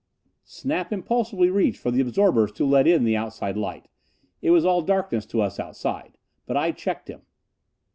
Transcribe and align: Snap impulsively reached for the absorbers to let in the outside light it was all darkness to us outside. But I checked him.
Snap 0.47 0.91
impulsively 0.91 1.51
reached 1.51 1.77
for 1.77 1.91
the 1.91 2.01
absorbers 2.01 2.51
to 2.53 2.65
let 2.65 2.87
in 2.87 3.03
the 3.03 3.15
outside 3.15 3.55
light 3.55 3.87
it 4.41 4.49
was 4.49 4.65
all 4.65 4.81
darkness 4.81 5.27
to 5.27 5.41
us 5.43 5.59
outside. 5.59 6.17
But 6.47 6.57
I 6.57 6.71
checked 6.71 7.07
him. 7.07 7.21